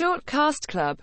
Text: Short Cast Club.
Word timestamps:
Short 0.00 0.24
Cast 0.24 0.66
Club. 0.66 0.96